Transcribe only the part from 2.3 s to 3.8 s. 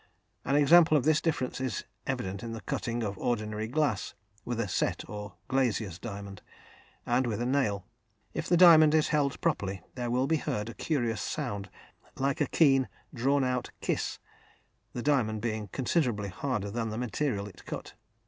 in the cutting of ordinary